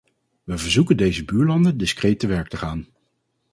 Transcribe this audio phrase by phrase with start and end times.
[0.43, 2.87] We verzoeken deze buurlanden discreet te werk te gaan.